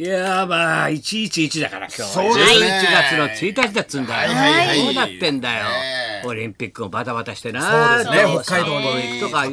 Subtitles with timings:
[0.00, 2.30] いやーまあ111だから今日はね。
[2.30, 4.84] 11月の1日だっつうんだよ、はいはいはい。
[4.84, 7.62] どうなってんだよ、ねオリンピックもバタバタしてな。
[7.62, 8.34] そうですね。
[8.34, 9.44] ど北海道に行くとか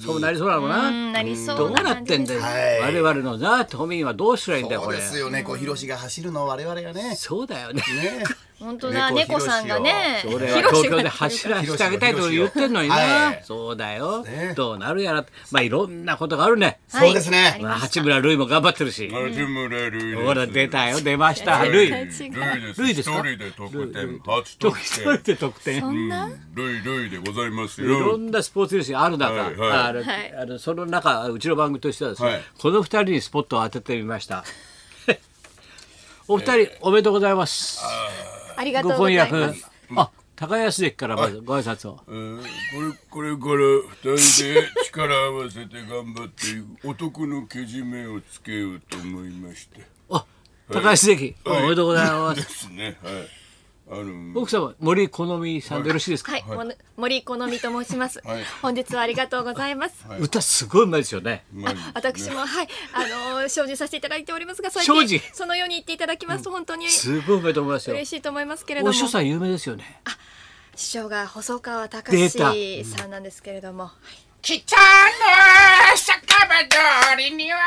[0.00, 2.80] そうなりそうなのな、うんなりそうどうなってんだよ、はい。
[2.80, 5.42] 我々のな都民はどうすりゃいいんだよそうこれですよね。
[5.42, 7.14] こう広しが走るのを我々がね。
[7.16, 7.82] そうだよね。
[7.82, 8.24] ね。
[8.64, 9.10] 本当だ。
[9.10, 10.20] 猫猫さんがね。
[10.22, 13.42] それは東京で走らせてあげたいと言ってんのにな、はい。
[13.44, 14.54] そうだよ、ね。
[14.56, 17.08] どうなるやらまあいろんなことがあるね、はい。
[17.08, 17.58] そうですね。
[17.60, 19.90] まあ、八村塁も頑張ってるし、八村塁。
[19.90, 20.24] です。
[20.24, 21.00] ほら出たよ。
[21.00, 21.58] 出ました。
[21.58, 21.70] はい。
[21.72, 23.10] 塁はい塁です。
[23.10, 25.22] 一人で得点、初一得人点。
[25.22, 26.30] で得点そんな？
[26.54, 28.16] 塁塁でございますいろよ。
[28.16, 29.72] んなスポーツ選手ある中、はいはい。
[29.72, 30.34] あのはい。
[30.36, 32.42] あのその中うちの番組としてはですね、はい。
[32.58, 34.44] この二人にスポットを当ててみました。
[36.26, 37.82] お二人、おめでとうございます
[38.56, 42.42] ありがとごうござ婚約いますあ高安駅からまずご挨拶を、えー
[43.10, 49.82] これこれから二人で力を合わせて頑張って男のけじめをつけようと思いまして。
[50.10, 50.24] あ
[50.72, 52.98] 高安関、はいおめでとうございまですすね。
[53.02, 53.43] はい。
[53.90, 58.44] あの奥様森好美さんでよろしいですか、はい、もの森好美と申します、はい。
[58.62, 61.44] 本日はありがとうございます、歌すごいうまいですよね。
[61.52, 62.68] まあ私もはい。
[62.92, 66.44] あのー精進させていただいておりますが最近そのように言っていただきます。
[66.44, 67.94] と本当にすごいうまいと思いますよ。
[67.94, 68.90] 嬉しいと思いますけれども。
[68.90, 70.00] お師匠さん有名ですよね。
[70.76, 72.52] 師匠が細川出隆た
[72.98, 73.90] さんなんですけれども、
[74.42, 74.82] 北の
[75.96, 76.36] 酒場
[76.68, 76.76] 通
[77.18, 77.58] りには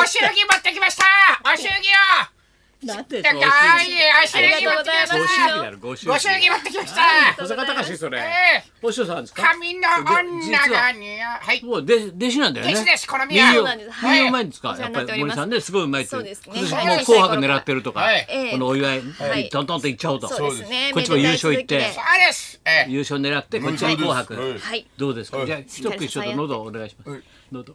[0.00, 1.04] お祝儀持ってきました。
[1.44, 2.43] お祝儀を
[2.84, 5.76] なんで高いお祝儀持ってきました。
[5.76, 7.42] ご祝儀持ってきました。
[7.42, 8.64] 小坂隆それええ。
[8.82, 12.72] お師匠さんですか神の女がにはいもうで弟子なんだよね。
[12.72, 13.08] 弟子です。
[13.08, 13.52] この宮。
[13.52, 14.80] そうなんです民謡うまいんですか、はい。
[14.80, 16.52] やっぱり森さんねすごいうまいってそうですね。
[16.56, 18.26] 今年紅白狙ってるとか、はい。
[18.28, 19.48] ええこのお祝い、はい。
[19.48, 20.28] トントンといっちゃおうと。
[20.28, 20.90] そうですね。
[20.92, 21.80] こっちも優勝行って。
[21.80, 21.92] そう
[22.26, 22.60] です。
[22.64, 22.90] ええ。
[22.90, 24.58] 優勝狙ってこっちは紅白、はい。
[24.58, 24.86] はい。
[24.96, 25.46] どうですか、はい。
[25.46, 27.22] じゃあ一口ちょっと喉をお願いします、はい。
[27.52, 27.74] 喉。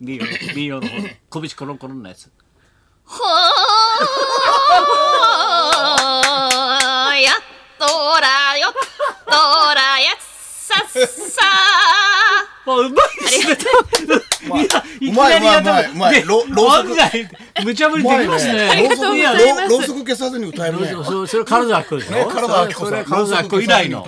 [0.00, 0.96] 民謡民謡の方。
[1.30, 2.30] 小口コロンコロンのやつ。
[3.04, 3.45] ほー
[11.06, 12.46] さあ。
[12.66, 13.56] うまいですね。
[14.54, 14.64] いや
[15.00, 16.22] いきなりやったうまいうまいうまい。
[16.24, 16.90] ろろうそく。
[16.90, 17.28] 案外
[17.64, 18.68] 無茶ぶりできますね。
[18.70, 19.46] ありがとうございます。
[19.46, 20.92] やろろうそく消さずに歌えるね。
[21.26, 24.06] それ体明子でしょ、ね体明子さんそれ体明子以来の。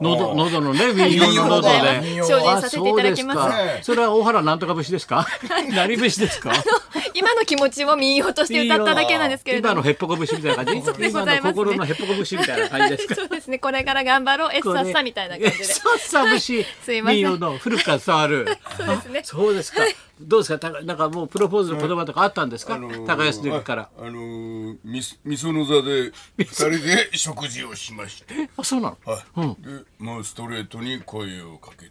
[0.00, 2.22] 喉喉のね民謡の喉で。
[2.22, 3.40] 精進させていただきます。
[3.40, 3.84] あそうですか。
[3.84, 5.26] それは大原なんとか節ですか？
[5.74, 6.52] 何節ですか？
[7.14, 9.72] 今の気持ちを民謡として歌っただけなんですけれども。
[9.74, 10.82] 今のへっぽこ節みたいな感じ？
[10.82, 11.52] そうでご今のざいますね。
[11.54, 13.14] 心のへっぽこ節みたいな感じですか？
[13.14, 13.58] そうですね。
[13.58, 14.50] これから頑張ろう。
[14.52, 15.64] えっさっさみたいな感じで。
[15.64, 17.18] さっさ節すいません。
[17.18, 18.46] 民謡の古くから伝わる。
[18.76, 19.22] そうですね。
[19.24, 19.82] そうですか
[20.20, 20.58] どうですか？
[20.58, 22.74] たなんかもうプロポーズの言葉とかあったんですか？
[22.74, 23.82] あのー高安関から。
[23.98, 28.48] ああのーみすみその座で二人で食事をしまして。
[28.56, 29.12] あそうなの？
[29.12, 29.62] はい。
[29.62, 31.90] で、まあストレートに声をかけて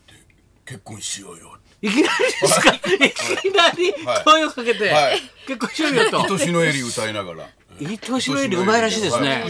[0.66, 1.58] 結婚しようよ。
[1.82, 2.74] いきなりですか？
[2.76, 2.80] い。
[2.82, 4.24] きなりはい。
[4.26, 5.20] 声をかけてはい。
[5.48, 6.22] 結婚しようよと。
[6.34, 7.50] 愛しのエリ歌いながら。
[7.80, 9.40] 伊藤詩のエリうまいらしいですね。
[9.40, 9.50] 伊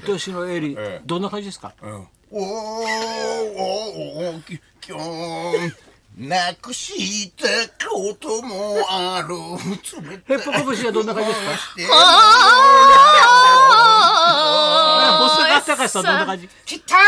[0.00, 1.02] 藤詩のエリええ。
[1.04, 1.74] どんな感じですか？
[1.82, 2.06] うん。
[2.30, 2.42] おー
[3.58, 5.00] おーききょん
[6.16, 7.46] なくした
[7.88, 9.34] こともある。
[10.34, 11.52] へっぽこ節はどんな感じですか？
[11.92, 11.94] あ
[15.20, 16.48] 細川隆さんどんな感じ？
[16.64, 17.00] 北の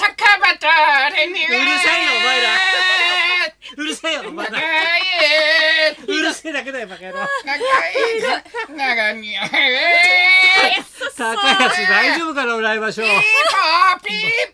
[0.00, 0.66] 酒場通
[1.16, 1.44] りに。
[1.44, 2.42] はうるさいよお前。
[2.42, 2.48] ら
[3.76, 4.58] うるせえよお前ら長
[4.98, 5.00] い。
[6.06, 7.18] うるせえだけだよバカ野郎。
[7.44, 7.60] 長い。
[8.76, 9.16] 長い。
[9.16, 9.36] に
[11.16, 13.06] 高安大丈夫かな笑いましょう。
[13.08, 14.18] ピーポーピー
[14.52, 14.53] ポ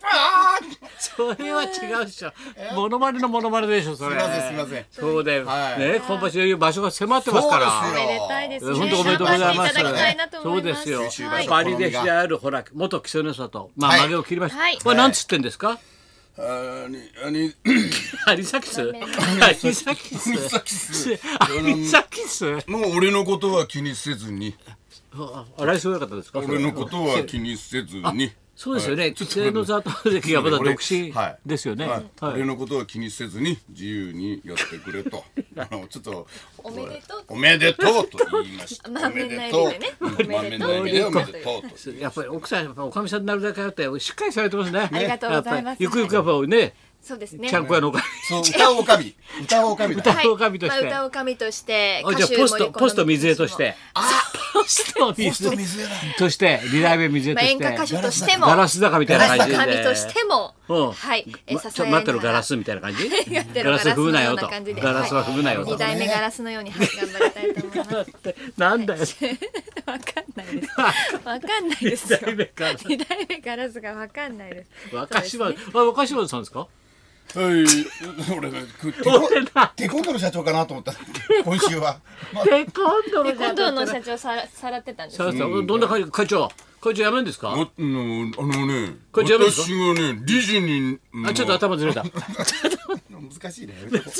[1.15, 1.67] それは違
[2.01, 2.31] うでしょ
[2.75, 4.85] モノマネのモノマネでしょそれすいませんすいません。
[4.91, 9.73] そうだよはいね今場所いう場所が迫ってますからおめでたいですね本当おめでとうございます。
[10.43, 11.41] そうですよ九州場。
[11.43, 14.59] 所バリ弟子であるほら元木曽根里、まあはい曲げを切りました。
[14.59, 15.79] はいこれなんつってんですか？
[16.37, 17.53] あにあに
[18.25, 18.81] アニサキス？
[18.81, 20.29] アニサキス？
[20.31, 22.45] アニサキスアニサキス？
[22.67, 24.55] もう俺のことは気にせずに
[25.13, 26.39] あ来週よかったですか？
[26.39, 29.01] 俺のことは気にせずにそうですよね。
[29.01, 31.87] はい規制の里関がまだ独身はいですよね。
[31.87, 35.23] はいはい俺のことは気にせずに自由にやってくれと
[35.57, 36.27] あのちょっと
[36.59, 44.89] おめでとうおめでとうと言いましたおめでとう笑みでねうんおめな笑みでおめでとうとやっぱり奥さんやっぱおかみさんになるだけあってしっかりされてますね。
[44.91, 50.01] ありがとうございますゆくゆくやっぱね、そうですねちゃんこ屋のおかそう歌うおかみ歌うおかみだ。
[50.01, 50.85] 歌うおかみとして。
[50.85, 53.75] まあ、歌う神としてあじゃあポストポスト水江として。
[53.95, 54.01] ポ
[54.67, 55.49] スト水。
[56.17, 57.51] として二代目水として。
[57.51, 59.57] 演歌歌手としてもガラス坂みたいな感じで。
[59.57, 63.09] 神としても、うんはい、えま支ちょ待ってるガラススみたいな感じ？
[63.33, 68.35] やってるガラス踏むなよとガラスは踏むなよと二代目ガラスのように、はい、頑張りたいと思います。
[68.57, 69.01] なんだよ
[69.85, 70.71] わかんないです。
[71.25, 72.19] わかんないですよ。
[72.21, 74.95] 二代目ガラス二代目ガラスがわかんないです。
[74.95, 76.67] 若島あ若島さんですか？
[77.35, 77.65] はい。
[78.37, 79.73] 俺ねくテコ俺だ。
[79.75, 80.93] テコンドーの社長かなと思った。
[81.43, 81.99] 今週は、
[82.33, 83.23] まあ、テコンド
[83.71, 86.49] の社社長さらさらってたんです長そうそうどんな会会長
[86.81, 87.51] 会長やめるんですか？
[87.51, 89.67] あのあのねこれ違いますか？
[89.67, 92.03] 私がね理事にあちょっと頭ずれた。
[93.09, 93.75] 難しいね。
[93.79, 94.15] やめとこ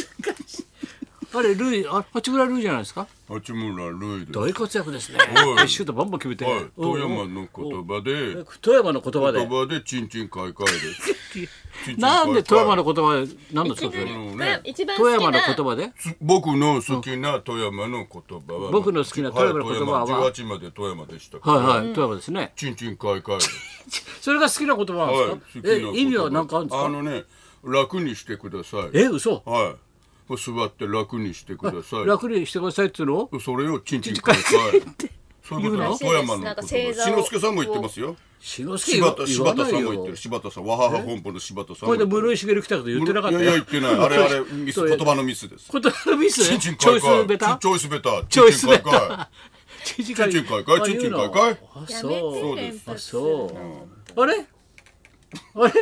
[1.34, 3.08] あれルイあ八村ルイじゃないですか？
[3.30, 4.32] 八村塁です。
[4.34, 5.18] 大活躍ですね。
[5.56, 5.70] はい。
[5.70, 6.44] シュートバンバン決めて。
[6.44, 8.44] はい富うん山の言葉で。
[8.62, 9.40] 富山の言葉で。
[9.40, 11.96] 言葉でチンチンカイカイです。
[11.98, 13.92] なんで富山の言葉で何ですか？
[13.92, 15.94] それあのね一番好富山の言葉で？
[16.20, 18.72] 僕の好きな富山の言葉は。
[18.72, 20.00] 僕の好きな富山の言葉は。
[20.02, 22.52] はい富山18まで富山でしたからはいはい富山ですね。
[22.58, 23.40] チンチンカイカイ
[24.20, 26.86] それが好きな言葉なんはいですかえ意味は何かあるんですか？
[26.86, 27.24] あのね
[27.64, 28.90] 楽にしてください。
[28.94, 29.42] え嘘。
[29.46, 29.91] はい
[30.38, 32.06] 座って楽にしてください。
[32.06, 33.30] 楽にしてくださいっつうの？
[33.40, 34.44] それをチンチンカイカイ
[35.44, 38.16] そういうこと言うの富山の言葉志の輔さんも言ってますよ。
[38.40, 40.18] 志の輔柴田言柴田さんも言ってる。
[40.18, 44.06] 柴田さんわはは本舗の柴田さんこれで室井茂来たこと言ってなかったいやいやよ言ってない。
[44.06, 45.70] あれあれ ミス言葉のミスです。
[45.72, 46.44] 言葉のミス？
[46.44, 47.58] チンチンチョイスベタ？
[47.62, 48.24] チョイスベタ？
[48.30, 49.30] チョイスベチンチンカイカタ
[49.84, 53.52] チンチンチンチンカイカイチンチンカイカイあやめてあそ
[54.16, 54.22] う。
[54.22, 54.46] あれ？
[55.56, 55.74] あれ？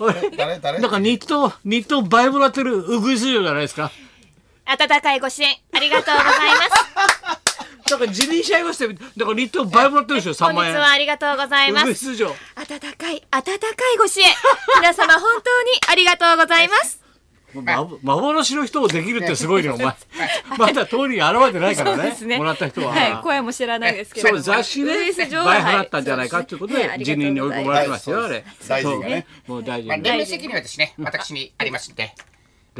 [0.00, 0.30] あれ？
[0.36, 0.58] 誰？
[0.60, 0.78] 誰？
[0.80, 3.90] なんかニットニットバイブラってるウグイス嬢じゃないですか？
[4.66, 7.40] 温かいご支援ありがとうございます。
[7.90, 8.92] なんか辞任しちゃいましたよ。
[9.16, 10.74] だからニットバイブラってるんですよ3本日万円。
[10.80, 11.84] はありがとうございウます。
[11.86, 12.34] グイス嬢温
[12.96, 14.26] かい温かいご支援。
[14.80, 17.00] 皆様本当にありがとうございます
[17.62, 19.94] ま幻の人をできるってすごいね お前。
[20.58, 23.22] まだ通りに現れてないからねもらった人は、はい。
[23.22, 24.42] 声も知らないですけれども。
[24.42, 27.04] そう雑誌で倍払ったんじゃないかということではい。
[27.04, 28.44] 辞任に追い込まれてますよあれ。
[28.68, 29.26] 大臣がね。
[29.46, 32.14] もう大臣まあ、ね連盟責任はですね、私にありますんで。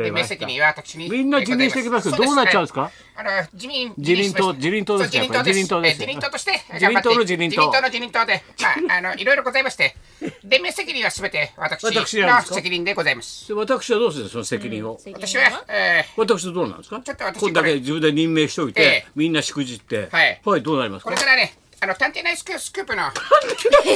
[0.05, 1.09] 連出ました盟責任は私に。
[1.11, 2.11] みんな辞任してきます。
[2.11, 2.91] けどどうなっちゃうんですか？
[3.17, 5.57] あの、自民、自民党自民党です自民党です。
[5.57, 5.95] 自民党です。
[5.95, 8.43] え自民党として、自民党の自民党自民党の自民党で、
[8.89, 9.97] まあ、あの、いろいろございまして、
[10.45, 13.49] 連盟責任はすべて私の責任でございます。
[13.49, 14.45] で私はどうするんですか？
[14.45, 17.01] その責任を、私は、え私とどうなんですか？
[17.05, 20.09] ちょっと私こんだけ自分で任命しておいて、ええみんなしくじって。
[20.13, 20.41] はい。
[20.63, 23.11] どうなりますー、こかれからね、あの、探偵ナイススクープの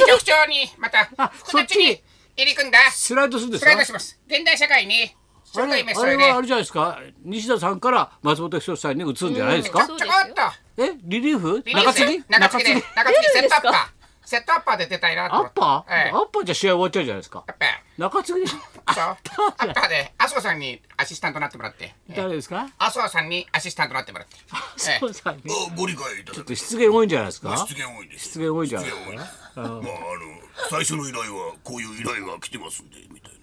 [0.07, 2.01] 局長に、また、複雑に
[2.37, 4.19] 入り組んだ、スライドするんですスライかドします。
[4.27, 5.11] 現代社会に、
[5.55, 6.99] あれあれはあれじゃないですか？
[7.23, 10.33] 西田さんから松本人志さんに移るんじゃないですか、ちょこっ
[10.77, 11.61] と、えリリーフ？
[11.65, 12.23] リリース中継ぎ？
[12.29, 12.63] 中継ぎ。
[12.63, 13.41] で、中継ぎ。
[13.41, 14.01] セットアッパー。
[14.23, 15.59] セットアッパーで出たいなとアッ思って。
[15.59, 16.11] パー、ええ。
[16.11, 17.43] アッパーじゃ試合終わっちゃうじゃないですか？
[17.45, 18.01] アッパー。
[18.01, 18.47] 中継ぎ？
[18.47, 18.59] そう。
[18.87, 22.69] アッパーで麻生さんにアシスタントになってもらって、ええ誰ですか？
[22.77, 24.99] 麻生さんにアシスタントになってもらって、ええ。
[24.99, 25.43] そうさんに。
[25.49, 27.57] あご理解いただき失言多いんじゃないですか？
[27.57, 28.25] 失言多いです。
[28.25, 29.03] 失言多いんじゃないですか？
[29.55, 29.81] まああの
[30.69, 33.39] 最初の依頼はこういう依頼が来てますんでみたいな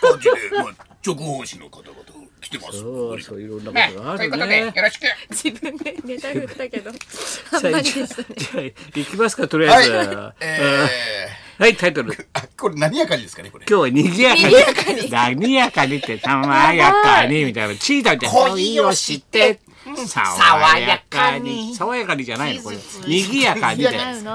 [0.00, 0.74] 感じでまあ
[1.06, 1.94] 直報士の方々
[2.40, 2.80] 来てます。
[2.80, 5.02] そうそういろんなまあことがあるということでよねろしく。
[5.30, 8.62] 自分でネタ振ったけどあんまりでしたねじゃあ
[8.94, 9.90] 行きますかとりあえず。
[9.92, 10.06] はい。
[10.06, 12.12] うんえはいタイトル。
[12.58, 13.66] これ何やかにですかねこれ。
[13.68, 14.42] 今日は賑やかに。
[14.42, 15.36] 賑やかに。
[15.36, 17.76] 賑やかにって、たまやかに、みたいな。
[17.76, 18.50] チーターみたいな。
[18.50, 19.60] 恋をして、
[20.06, 21.74] 爽やかに。
[21.74, 22.24] 爽やかに。
[22.24, 22.76] じゃないのこれ。
[23.06, 23.90] 賑やかにで。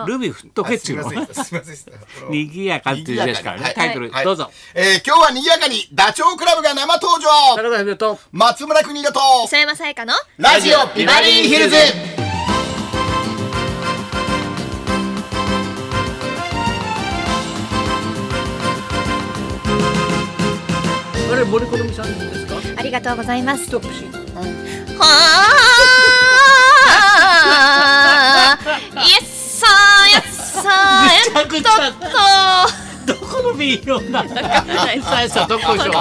[0.05, 1.09] ルビ振っとけっちゅうの。
[2.29, 3.63] 賑やかっていう字ですからね。
[3.63, 3.73] はい。
[3.73, 4.25] タイトル、はい。
[4.25, 4.51] どうぞ。
[4.75, 7.29] えー、今日は賑やかにダチョウ倶楽部が生登場。
[8.31, 9.19] 松村邦洋と。
[9.45, 11.75] 磯山さやかのラジオビバリーヒルズ。
[21.31, 22.55] あれ、森好美さんですか？
[22.77, 23.69] ありがとうございます
[24.99, 25.01] ス
[31.33, 31.63] トップし。
[32.11, 32.17] は
[32.65, 32.88] あイエ
[33.41, 34.47] この民謡なんだよ。
[35.01, 35.91] さあさあ、どこでしょ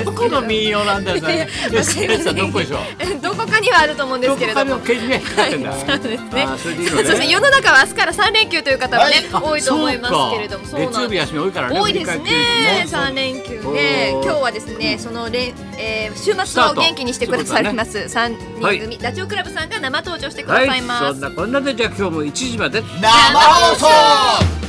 [0.00, 0.04] う？
[0.04, 0.12] ど。
[0.12, 1.48] この民謡なんだよ、それ。
[1.48, 1.84] さあ
[2.22, 3.20] さあ、どこでしょう？
[3.22, 4.76] どこかにはあると思うんですどこかけれども。
[4.76, 5.72] の県にかかってんだ。
[5.72, 6.42] そうですね。
[6.42, 7.02] あーそれでいいのね。
[7.02, 7.30] そうですね。
[7.30, 10.66] 世の中は明日から3連休という方もね、あ多いと思いますけれども。
[10.66, 10.86] そうか。
[10.90, 12.12] 月曜日休み多いからね多いですね。
[12.18, 14.22] 振り返って3連休おねー。
[14.22, 17.98] 今日はですねその連、えー、週末を元気にしてくださいます。
[17.98, 22.80] 3人組、ダチョウ倶楽部さんが生登場してくだはいさいます、そんなこんなでじゃあ今日も1時まで。
[22.80, 24.61] 生放送